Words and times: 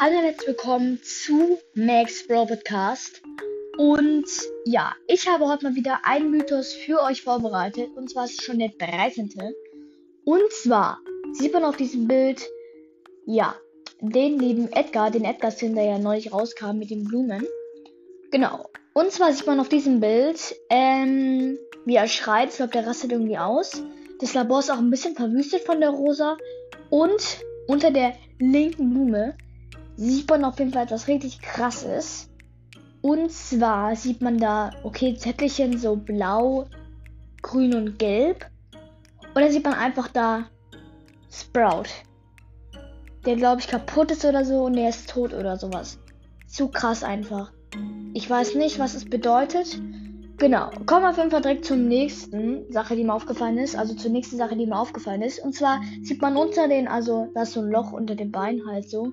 Hallo 0.00 0.18
und 0.18 0.24
herzlich 0.24 0.48
willkommen 0.48 1.00
zu 1.04 1.58
Max 1.74 2.26
Bro 2.26 2.46
Podcast. 2.46 3.22
Und 3.78 4.24
ja, 4.64 4.92
ich 5.06 5.28
habe 5.28 5.46
heute 5.46 5.66
mal 5.66 5.76
wieder 5.76 6.00
einen 6.02 6.32
Mythos 6.32 6.72
für 6.72 7.00
euch 7.00 7.22
vorbereitet. 7.22 7.90
Und 7.94 8.10
zwar 8.10 8.24
ist 8.24 8.40
es 8.40 8.44
schon 8.44 8.58
der 8.58 8.70
13. 8.70 9.30
Und 10.24 10.52
zwar 10.52 10.98
sieht 11.34 11.52
man 11.52 11.62
auf 11.62 11.76
diesem 11.76 12.08
Bild, 12.08 12.44
ja, 13.24 13.54
den 14.00 14.40
lieben 14.40 14.72
Edgar, 14.72 15.12
den 15.12 15.24
Edgar-Skin, 15.24 15.76
der 15.76 15.84
ja 15.84 15.98
neulich 15.98 16.32
rauskam 16.32 16.76
mit 16.76 16.90
den 16.90 17.04
Blumen. 17.04 17.46
Genau. 18.32 18.68
Und 18.94 19.12
zwar 19.12 19.32
sieht 19.32 19.46
man 19.46 19.60
auf 19.60 19.68
diesem 19.68 20.00
Bild, 20.00 20.56
ähm, 20.70 21.56
wie 21.84 21.94
er 21.94 22.08
schreit. 22.08 22.50
Ich 22.50 22.56
glaube, 22.56 22.72
der 22.72 22.86
rastet 22.86 23.12
irgendwie 23.12 23.38
aus. 23.38 23.80
Das 24.18 24.34
Labor 24.34 24.58
ist 24.58 24.72
auch 24.72 24.78
ein 24.78 24.90
bisschen 24.90 25.14
verwüstet 25.14 25.62
von 25.62 25.80
der 25.80 25.90
Rosa. 25.90 26.36
Und 26.90 27.38
unter 27.68 27.92
der 27.92 28.14
linken 28.40 28.90
Blume 28.90 29.36
sieht 29.96 30.28
man 30.28 30.44
auf 30.44 30.58
jeden 30.58 30.72
Fall 30.72 30.84
etwas 30.84 31.08
richtig 31.08 31.40
krasses. 31.40 32.28
Und 33.02 33.30
zwar 33.30 33.94
sieht 33.96 34.22
man 34.22 34.38
da, 34.38 34.70
okay, 34.82 35.14
Zettelchen 35.14 35.78
so 35.78 35.96
blau, 35.96 36.66
grün 37.42 37.74
und 37.74 37.98
gelb. 37.98 38.46
Und 39.34 39.42
dann 39.42 39.50
sieht 39.50 39.64
man 39.64 39.74
einfach 39.74 40.08
da 40.08 40.46
Sprout. 41.30 41.88
Der, 43.26 43.36
glaube 43.36 43.60
ich, 43.60 43.68
kaputt 43.68 44.10
ist 44.10 44.24
oder 44.24 44.44
so 44.44 44.64
und 44.64 44.74
der 44.74 44.88
ist 44.88 45.10
tot 45.10 45.34
oder 45.34 45.56
sowas. 45.56 45.98
Zu 46.46 46.68
krass 46.68 47.02
einfach. 47.02 47.52
Ich 48.12 48.28
weiß 48.28 48.54
nicht, 48.54 48.78
was 48.78 48.94
es 48.94 49.04
bedeutet. 49.04 49.80
Genau. 50.36 50.70
Kommen 50.86 51.02
wir 51.02 51.10
auf 51.10 51.16
jeden 51.16 51.30
Fall 51.30 51.42
direkt 51.42 51.64
zur 51.64 51.76
nächsten 51.76 52.70
Sache, 52.72 52.96
die 52.96 53.04
mir 53.04 53.14
aufgefallen 53.14 53.58
ist. 53.58 53.76
Also 53.76 53.94
zur 53.94 54.10
nächsten 54.10 54.36
Sache, 54.36 54.56
die 54.56 54.66
mir 54.66 54.78
aufgefallen 54.78 55.22
ist. 55.22 55.42
Und 55.42 55.54
zwar 55.54 55.80
sieht 56.02 56.22
man 56.22 56.36
unter 56.36 56.68
den, 56.68 56.88
also 56.88 57.28
da 57.34 57.42
ist 57.42 57.52
so 57.52 57.60
ein 57.60 57.70
Loch 57.70 57.92
unter 57.92 58.14
den 58.14 58.30
Beinen 58.30 58.66
halt 58.66 58.88
so. 58.88 59.12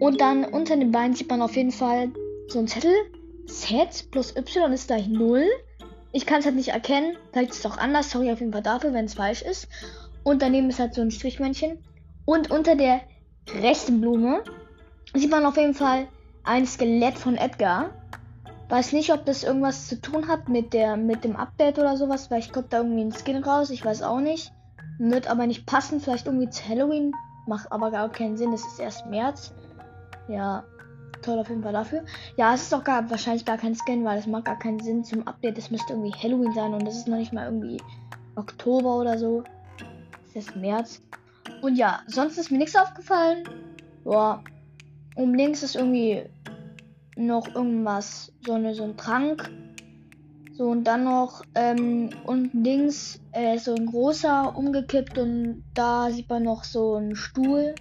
Und 0.00 0.20
dann 0.20 0.44
unter 0.44 0.76
den 0.76 0.90
Beinen 0.90 1.14
sieht 1.14 1.28
man 1.28 1.42
auf 1.42 1.54
jeden 1.54 1.72
Fall 1.72 2.10
so 2.48 2.58
ein 2.58 2.66
Zettel. 2.66 2.94
Z 3.46 4.10
plus 4.10 4.34
Y 4.34 4.72
ist 4.72 4.88
gleich 4.88 5.06
0. 5.06 5.44
Ich 6.12 6.26
kann 6.26 6.40
es 6.40 6.46
halt 6.46 6.56
nicht 6.56 6.70
erkennen. 6.70 7.16
Vielleicht 7.30 7.50
ist 7.50 7.64
es 7.64 7.70
auch 7.70 7.76
anders. 7.76 8.10
Sorry 8.10 8.32
auf 8.32 8.40
jeden 8.40 8.52
Fall 8.52 8.62
dafür, 8.62 8.92
wenn 8.94 9.04
es 9.04 9.14
falsch 9.14 9.42
ist. 9.42 9.68
Und 10.24 10.42
daneben 10.42 10.70
ist 10.70 10.78
halt 10.78 10.94
so 10.94 11.02
ein 11.02 11.10
Strichmännchen. 11.10 11.84
Und 12.24 12.50
unter 12.50 12.76
der 12.76 13.02
rechten 13.60 14.00
Blume 14.00 14.42
sieht 15.14 15.30
man 15.30 15.44
auf 15.44 15.56
jeden 15.56 15.74
Fall 15.74 16.08
ein 16.44 16.66
Skelett 16.66 17.18
von 17.18 17.36
Edgar. 17.36 17.90
Weiß 18.70 18.92
nicht, 18.92 19.12
ob 19.12 19.26
das 19.26 19.44
irgendwas 19.44 19.88
zu 19.88 20.00
tun 20.00 20.28
hat 20.28 20.48
mit 20.48 20.72
der 20.72 20.96
mit 20.96 21.24
dem 21.24 21.36
Update 21.36 21.78
oder 21.78 21.96
sowas. 21.98 22.28
Vielleicht 22.28 22.52
kommt 22.54 22.72
da 22.72 22.78
irgendwie 22.78 23.02
ein 23.02 23.12
Skin 23.12 23.42
raus. 23.42 23.68
Ich 23.68 23.84
weiß 23.84 24.02
auch 24.02 24.20
nicht. 24.20 24.52
Wird 24.98 25.28
aber 25.28 25.46
nicht 25.46 25.66
passen. 25.66 26.00
Vielleicht 26.00 26.26
irgendwie 26.26 26.48
zu 26.48 26.66
Halloween. 26.66 27.12
Macht 27.46 27.70
aber 27.70 27.90
gar 27.90 28.08
keinen 28.10 28.38
Sinn. 28.38 28.52
Es 28.52 28.64
ist 28.64 28.80
erst 28.80 29.06
März. 29.06 29.52
Ja, 30.30 30.64
toll 31.22 31.40
auf 31.40 31.48
jeden 31.48 31.62
Fall 31.62 31.72
dafür. 31.72 32.04
Ja, 32.36 32.54
es 32.54 32.62
ist 32.62 32.74
auch 32.74 32.84
gar, 32.84 33.10
wahrscheinlich 33.10 33.44
gar 33.44 33.58
kein 33.58 33.74
Skin, 33.74 34.04
weil 34.04 34.18
es 34.18 34.26
macht 34.26 34.44
gar 34.44 34.58
keinen 34.58 34.78
Sinn 34.78 35.02
zum 35.04 35.26
Update. 35.26 35.58
Es 35.58 35.70
müsste 35.70 35.94
irgendwie 35.94 36.12
Halloween 36.12 36.52
sein 36.52 36.72
und 36.72 36.86
es 36.86 36.96
ist 36.96 37.08
noch 37.08 37.18
nicht 37.18 37.32
mal 37.32 37.46
irgendwie 37.46 37.78
Oktober 38.36 38.98
oder 38.98 39.18
so. 39.18 39.42
Es 40.28 40.46
ist 40.46 40.56
März. 40.56 41.02
Und 41.62 41.74
ja, 41.74 42.00
sonst 42.06 42.38
ist 42.38 42.50
mir 42.50 42.58
nichts 42.58 42.76
aufgefallen. 42.76 43.42
Boah. 44.04 44.42
Um 45.16 45.34
links 45.34 45.64
ist 45.64 45.74
irgendwie 45.74 46.24
noch 47.16 47.52
irgendwas, 47.54 48.32
so, 48.46 48.52
eine, 48.52 48.74
so 48.74 48.84
ein 48.84 48.96
Trank. 48.96 49.50
So, 50.52 50.68
und 50.68 50.84
dann 50.84 51.04
noch 51.04 51.42
ähm, 51.54 52.10
unten 52.24 52.62
links 52.62 53.20
äh, 53.32 53.58
so 53.58 53.74
ein 53.74 53.86
großer 53.86 54.56
umgekippt 54.56 55.18
und 55.18 55.64
da 55.74 56.10
sieht 56.10 56.28
man 56.28 56.44
noch 56.44 56.64
so 56.64 56.94
einen 56.94 57.16
Stuhl. 57.16 57.74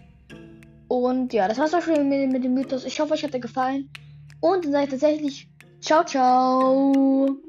Und 0.89 1.31
ja, 1.31 1.47
das 1.47 1.57
war's 1.57 1.73
auch 1.73 1.81
schon 1.81 2.09
mit, 2.09 2.31
mit 2.31 2.43
dem 2.43 2.53
Mythos. 2.53 2.83
Ich 2.83 2.99
hoffe, 2.99 3.13
euch 3.13 3.23
hat 3.23 3.33
er 3.33 3.39
gefallen. 3.39 3.89
Und 4.41 4.65
dann 4.65 4.71
sage 4.71 4.83
ich 4.85 4.89
tatsächlich 4.89 5.49
Ciao, 5.81 6.03
ciao. 6.03 7.39